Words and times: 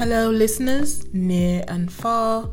Hello, 0.00 0.30
listeners, 0.30 1.04
near 1.12 1.62
and 1.68 1.92
far. 1.92 2.48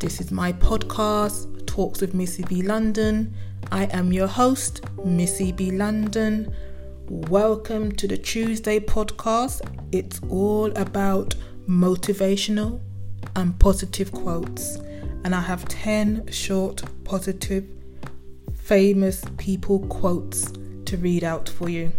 This 0.00 0.20
is 0.20 0.30
my 0.30 0.52
podcast, 0.52 1.66
Talks 1.66 2.02
with 2.02 2.12
Missy 2.12 2.44
B. 2.46 2.60
London. 2.60 3.32
I 3.72 3.84
am 3.84 4.12
your 4.12 4.26
host, 4.26 4.82
Missy 5.02 5.50
B. 5.50 5.70
London. 5.70 6.54
Welcome 7.08 7.92
to 7.92 8.06
the 8.06 8.18
Tuesday 8.18 8.80
podcast. 8.80 9.62
It's 9.92 10.20
all 10.28 10.76
about 10.76 11.34
motivational 11.66 12.82
and 13.34 13.58
positive 13.58 14.12
quotes. 14.12 14.76
And 15.24 15.34
I 15.34 15.40
have 15.40 15.66
10 15.66 16.30
short, 16.30 16.82
positive, 17.04 17.64
famous 18.52 19.24
people 19.38 19.78
quotes 19.86 20.52
to 20.84 20.98
read 20.98 21.24
out 21.24 21.48
for 21.48 21.70
you. 21.70 21.92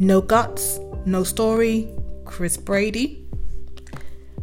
No 0.00 0.20
guts, 0.20 0.80
no 1.06 1.22
story, 1.22 1.94
Chris 2.24 2.56
Brady. 2.56 3.26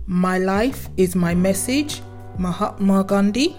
My 0.05 0.37
life 0.37 0.89
is 0.97 1.15
my 1.15 1.33
message, 1.35 2.01
Mahatma 2.37 3.03
Gandhi. 3.03 3.57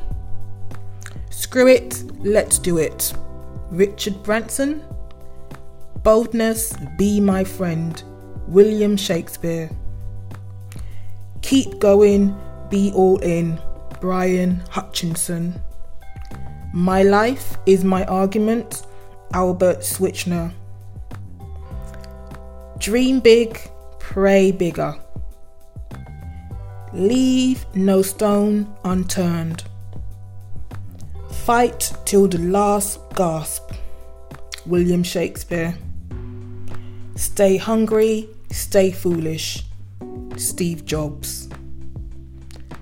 Screw 1.30 1.68
it, 1.68 2.02
let's 2.20 2.58
do 2.58 2.78
it, 2.78 3.12
Richard 3.70 4.22
Branson. 4.22 4.82
Boldness, 6.02 6.74
be 6.98 7.20
my 7.20 7.44
friend, 7.44 8.02
William 8.48 8.96
Shakespeare. 8.96 9.70
Keep 11.42 11.78
going, 11.78 12.36
be 12.70 12.92
all 12.94 13.18
in, 13.18 13.60
Brian 14.00 14.62
Hutchinson. 14.70 15.60
My 16.72 17.02
life 17.02 17.56
is 17.66 17.84
my 17.84 18.04
argument, 18.06 18.86
Albert 19.34 19.84
Schweitzer. 19.84 20.52
Dream 22.78 23.20
big, 23.20 23.60
pray 24.12 24.50
bigger. 24.52 24.94
Leave 26.92 27.64
no 27.74 28.02
stone 28.02 28.70
unturned. 28.84 29.64
Fight 31.46 31.90
till 32.04 32.28
the 32.28 32.36
last 32.36 33.00
gasp. 33.16 33.72
William 34.66 35.02
Shakespeare. 35.02 35.74
Stay 37.16 37.56
hungry, 37.56 38.28
stay 38.50 38.90
foolish. 38.90 39.64
Steve 40.36 40.84
Jobs. 40.84 41.48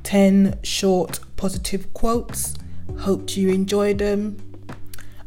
10 0.02 0.58
short 0.64 1.20
positive 1.36 1.94
quotes. 1.94 2.56
Hope 2.98 3.36
you 3.36 3.50
enjoy 3.50 3.94
them. 3.94 4.36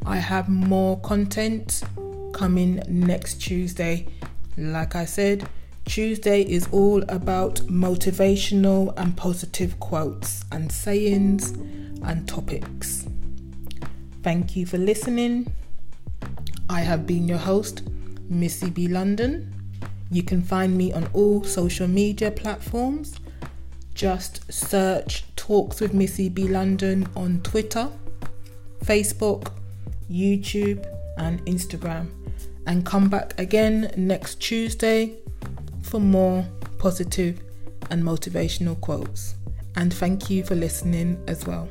I 0.05 0.17
have 0.17 0.49
more 0.49 0.99
content 0.99 1.81
coming 2.33 2.83
next 2.89 3.35
Tuesday. 3.35 4.07
Like 4.57 4.97
I 4.97 5.05
said, 5.05 5.47
Tuesday 5.85 6.41
is 6.41 6.67
all 6.71 7.03
about 7.03 7.55
motivational 7.67 8.93
and 8.97 9.15
positive 9.15 9.79
quotes 9.79 10.43
and 10.51 10.71
sayings 10.71 11.51
and 12.03 12.27
topics. 12.27 13.07
Thank 14.23 14.55
you 14.55 14.65
for 14.65 14.77
listening. 14.77 15.51
I 16.69 16.79
have 16.81 17.05
been 17.05 17.27
your 17.27 17.37
host, 17.37 17.83
Missy 18.29 18.69
B. 18.69 18.87
London. 18.87 19.53
You 20.09 20.23
can 20.23 20.41
find 20.41 20.77
me 20.77 20.93
on 20.93 21.07
all 21.13 21.43
social 21.43 21.87
media 21.87 22.31
platforms. 22.31 23.15
Just 23.93 24.51
search 24.51 25.23
Talks 25.35 25.81
with 25.81 25.93
Missy 25.93 26.29
B. 26.29 26.47
London 26.47 27.07
on 27.15 27.41
Twitter, 27.41 27.89
Facebook, 28.85 29.51
YouTube, 30.09 30.85
and 31.17 31.45
Instagram 31.45 32.09
and 32.65 32.85
come 32.85 33.09
back 33.09 33.37
again 33.39 33.91
next 33.97 34.35
Tuesday 34.39 35.17
for 35.83 35.99
more 35.99 36.45
positive 36.77 37.41
and 37.89 38.03
motivational 38.03 38.79
quotes. 38.81 39.35
And 39.75 39.93
thank 39.93 40.29
you 40.29 40.43
for 40.43 40.55
listening 40.55 41.21
as 41.27 41.45
well. 41.45 41.67